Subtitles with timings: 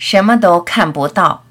[0.00, 1.44] 什么都看不到。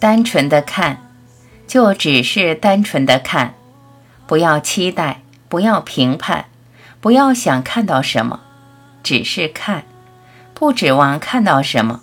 [0.00, 1.12] 单纯的看，
[1.66, 3.54] 就只是单纯的看，
[4.26, 6.46] 不要期待，不要评判，
[7.02, 8.40] 不要想看到什么，
[9.02, 9.84] 只是看，
[10.54, 12.00] 不指望看到什么。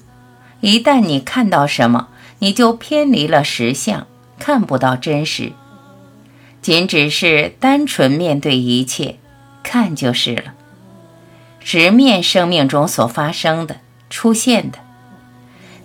[0.59, 4.05] 一旦你看到什么，你就偏离了实相，
[4.39, 5.53] 看不到真实。
[6.61, 9.17] 仅只是单纯面对一切，
[9.63, 10.53] 看就是了。
[11.59, 13.77] 直面生命中所发生的、
[14.09, 14.79] 出现的，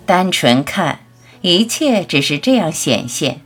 [0.05, 1.01] 单纯看。
[1.43, 3.41] 一切只是这样显现，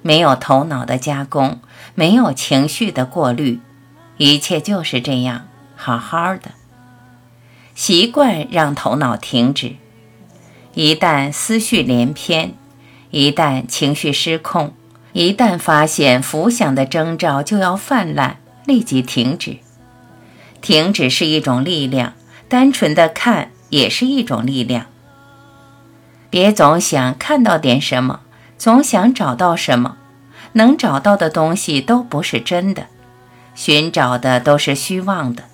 [0.00, 1.60] 没有头脑的加工，
[1.94, 3.60] 没有情绪的过滤，
[4.16, 6.52] 一切就是这样，好好的。
[7.74, 9.76] 习惯让头脑停止，
[10.72, 12.54] 一旦思绪连篇，
[13.14, 14.74] 一旦情绪失控，
[15.12, 19.58] 一旦发现浮想的征兆就要泛滥，立即停止。
[20.60, 22.14] 停止是一种力量，
[22.48, 24.86] 单纯的看也是一种力量。
[26.28, 28.22] 别总想看到点什么，
[28.58, 29.96] 总想找到什么，
[30.54, 32.88] 能找到的东西都不是真的，
[33.54, 35.44] 寻找的都是虚妄的。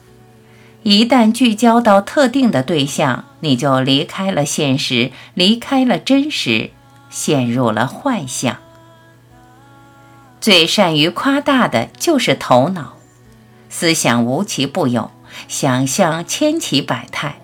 [0.83, 6.71] 一旦聚焦到特定的对象，你就离开了现实，离开了真实，
[7.11, 8.57] 陷入了幻象。
[10.41, 12.95] 最善于夸大的就是头脑，
[13.69, 15.11] 思想无奇不有，
[15.49, 17.41] 想象千奇百态。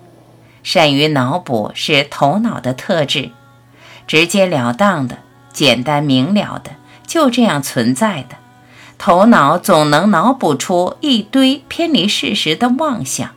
[0.63, 3.29] 善于脑补是头脑的特质，
[4.07, 5.19] 直截了当的、
[5.53, 6.71] 简单明了的，
[7.05, 8.37] 就这样存在的。
[8.97, 13.29] 头脑总能脑补出一堆偏离事实的妄想，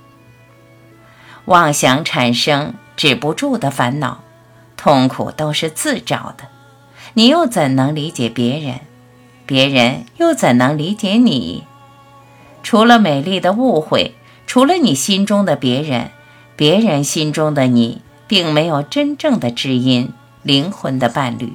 [1.45, 4.23] 妄想产生止不住的烦恼，
[4.83, 6.45] 痛苦都是自找的。
[7.12, 8.81] 你又怎能理解别人？
[9.45, 11.64] 别人又怎能理解你？
[12.62, 14.14] 除了美丽的误会，
[14.47, 16.12] 除了你心中的别人。
[16.56, 21.55] 别人心中的你，并没有真正的知音、灵魂的伴侣。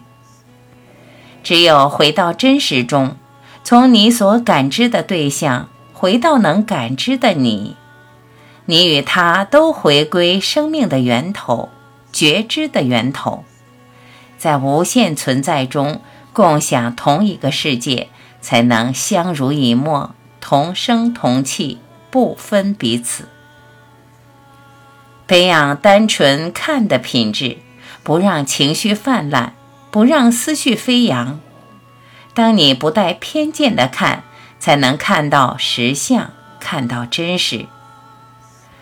[1.44, 3.18] 只有回到真实中，
[3.64, 7.76] 从你所感知的对象回到能感知的你，
[8.66, 11.70] 你与他都回归生命的源头、
[12.16, 13.44] 觉知的源头，
[14.38, 16.00] 在无限存在中
[16.32, 18.08] 共享同一个世界，
[18.40, 23.28] 才能相濡以沫、同声同气，不分彼此。
[25.28, 27.58] 培养单纯看的品质，
[28.02, 29.54] 不让情绪泛滥，
[29.92, 31.42] 不让思绪飞扬。
[32.34, 34.24] 当你不带偏见的看，
[34.58, 36.32] 才能看到实相，
[36.62, 37.66] 看到真实。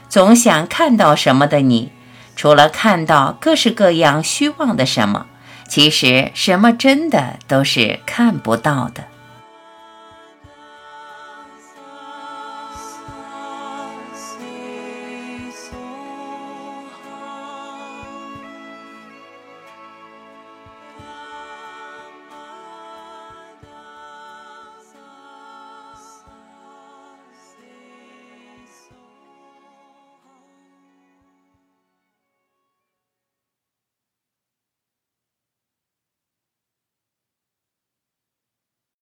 [0.08, 1.92] 总想看到什么的你，
[2.36, 5.28] 除了看到各式各样虚妄的什么，
[5.68, 9.06] 其实什么真的都是看不到的。